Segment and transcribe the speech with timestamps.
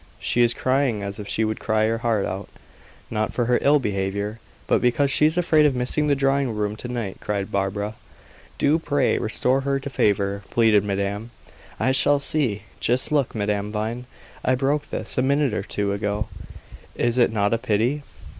[0.19, 2.49] She is crying as if she would cry her heart out."
[3.11, 6.87] "Not for her ill behavior, but because she's afraid of missing the drawing room to
[6.87, 7.93] night," cried Barbara.
[8.57, 11.29] "Do, pray, restore her to favor," pleaded madame.
[11.79, 12.63] "I shall see.
[12.79, 14.07] Just look, Madame Vine!
[14.43, 16.29] I broke this, a minute or two ago.
[16.95, 18.01] Is it not a pity?"